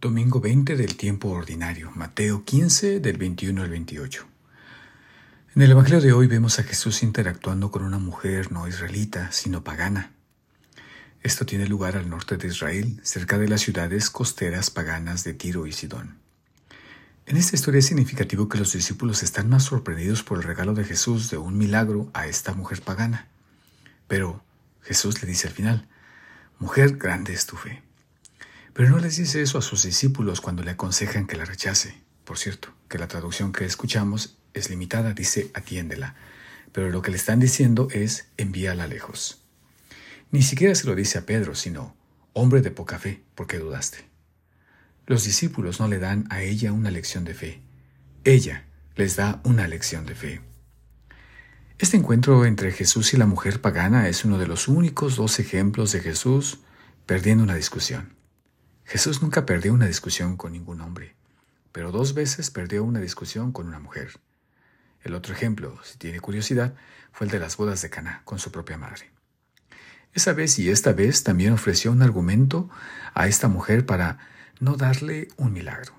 [0.00, 4.26] Domingo 20 del tiempo ordinario, Mateo 15 del 21 al 28.
[5.54, 9.62] En el Evangelio de hoy vemos a Jesús interactuando con una mujer no israelita, sino
[9.62, 10.14] pagana.
[11.22, 15.66] Esto tiene lugar al norte de Israel, cerca de las ciudades costeras paganas de Tiro
[15.66, 16.16] y Sidón.
[17.26, 20.84] En esta historia es significativo que los discípulos están más sorprendidos por el regalo de
[20.84, 23.28] Jesús de un milagro a esta mujer pagana.
[24.08, 24.42] Pero
[24.80, 25.88] Jesús le dice al final,
[26.58, 27.89] Mujer, grande es tu fe.
[28.72, 31.94] Pero no les dice eso a sus discípulos cuando le aconsejan que la rechace.
[32.24, 36.14] Por cierto, que la traducción que escuchamos es limitada, dice atiéndela.
[36.72, 39.42] Pero lo que le están diciendo es envíala lejos.
[40.30, 41.96] Ni siquiera se lo dice a Pedro, sino
[42.32, 44.08] hombre de poca fe, porque dudaste.
[45.06, 47.60] Los discípulos no le dan a ella una lección de fe.
[48.22, 50.40] Ella les da una lección de fe.
[51.78, 55.90] Este encuentro entre Jesús y la mujer pagana es uno de los únicos dos ejemplos
[55.90, 56.60] de Jesús
[57.06, 58.19] perdiendo una discusión.
[58.90, 61.14] Jesús nunca perdió una discusión con ningún hombre,
[61.70, 64.18] pero dos veces perdió una discusión con una mujer.
[65.04, 66.74] El otro ejemplo, si tiene curiosidad,
[67.12, 69.12] fue el de las bodas de Cana con su propia madre.
[70.12, 72.68] Esa vez y esta vez también ofreció un argumento
[73.14, 74.18] a esta mujer para
[74.58, 75.94] no darle un milagro.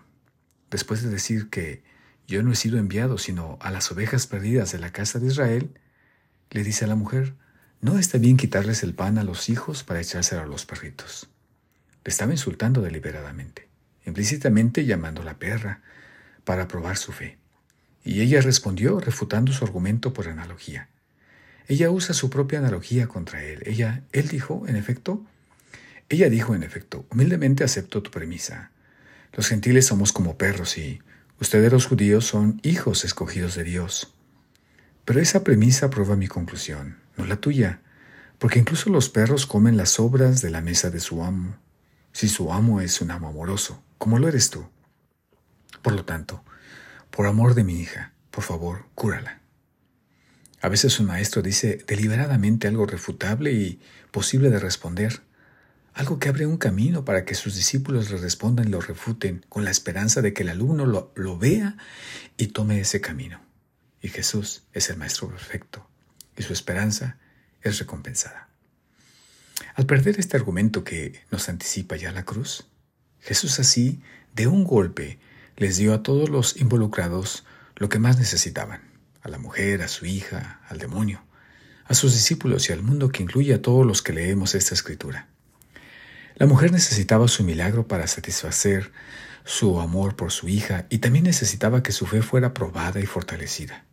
[0.69, 1.85] Después de decir que
[2.27, 5.79] yo no he sido enviado sino a las ovejas perdidas de la casa de Israel,
[6.49, 7.35] le dice a la mujer,
[7.79, 11.30] no está bien quitarles el pan a los hijos para echárselo a los perritos.
[12.03, 13.67] Le estaba insultando deliberadamente,
[14.05, 15.81] implícitamente llamándola perra,
[16.43, 17.37] para probar su fe.
[18.03, 20.89] Y ella respondió refutando su argumento por analogía.
[21.67, 23.61] Ella usa su propia analogía contra él.
[23.65, 25.23] Ella, él dijo, en efecto,
[26.09, 28.71] ella dijo, en efecto, humildemente acepto tu premisa.
[29.33, 30.99] Los gentiles somos como perros y
[31.39, 34.13] ustedes los judíos son hijos escogidos de Dios.
[35.05, 37.79] Pero esa premisa prueba mi conclusión, no la tuya,
[38.39, 41.55] porque incluso los perros comen las sobras de la mesa de su amo
[42.11, 44.67] si su amo es un amo amoroso, como lo eres tú.
[45.81, 46.43] Por lo tanto,
[47.09, 49.41] por amor de mi hija, por favor, cúrala.
[50.61, 55.21] A veces un maestro dice deliberadamente algo refutable y posible de responder,
[55.93, 59.65] algo que abre un camino para que sus discípulos le respondan y lo refuten con
[59.65, 61.77] la esperanza de que el alumno lo, lo vea
[62.37, 63.41] y tome ese camino.
[64.01, 65.87] Y Jesús es el Maestro perfecto
[66.37, 67.17] y su esperanza
[67.61, 68.50] es recompensada.
[69.81, 72.67] Al perder este argumento que nos anticipa ya la cruz,
[73.19, 73.99] Jesús así,
[74.35, 75.17] de un golpe,
[75.57, 77.45] les dio a todos los involucrados
[77.77, 78.81] lo que más necesitaban,
[79.23, 81.23] a la mujer, a su hija, al demonio,
[81.85, 85.29] a sus discípulos y al mundo que incluye a todos los que leemos esta escritura.
[86.35, 88.91] La mujer necesitaba su milagro para satisfacer
[89.45, 93.83] su amor por su hija y también necesitaba que su fe fuera probada y fortalecida.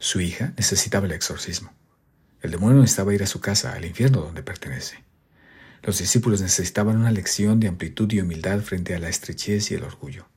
[0.00, 1.72] Su hija necesitaba el exorcismo.
[2.40, 5.11] El demonio necesitaba ir a su casa, al infierno donde pertenece.
[5.82, 9.84] Los discípulos necesitaban una lección de amplitud y humildad frente a la estrechez y el
[9.84, 10.28] orgullo.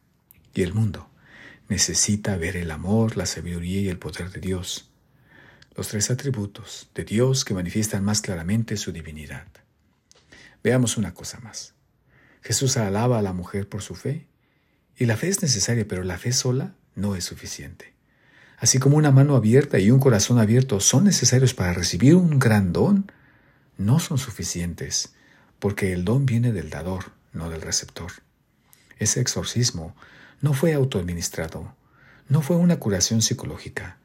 [0.54, 1.10] Y el mundo
[1.70, 4.90] necesita ver el amor, la sabiduría y el poder de Dios,
[5.76, 9.48] los tres atributos de Dios que manifiestan más claramente su divinidad.
[10.64, 11.74] Veamos una cosa más.
[12.42, 14.28] Jesús alaba a la mujer por su fe,
[14.98, 17.96] y la fe es necesaria, pero la fe sola no es suficiente
[18.58, 22.74] así como una mano abierta y un corazón abierto son necesarios para recibir un gran
[22.74, 23.12] don,
[23.78, 25.14] no son suficientes,
[25.60, 28.12] porque el don viene del dador, no del receptor.
[28.98, 29.96] Ese exorcismo
[30.42, 31.76] no fue autoadministrado,
[32.28, 33.98] no fue una curación psicológica.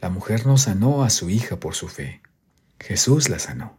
[0.00, 2.20] La mujer no sanó a su hija por su fe.
[2.78, 3.76] Jesús la sanó.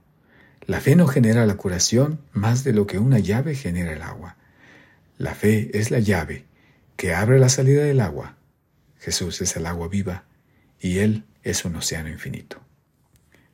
[0.66, 4.36] La fe no genera la curación más de lo que una llave genera el agua.
[5.18, 6.46] La fe es la llave
[6.98, 8.36] que abre la salida del agua
[9.00, 10.26] Jesús es el agua viva
[10.80, 12.62] y Él es un océano infinito.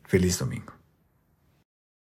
[0.03, 0.74] Feliz domingo.